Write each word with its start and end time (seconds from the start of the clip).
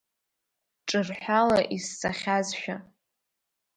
Ҿырҳәала 0.87 1.59
исҵахьазшәа… 1.75 2.75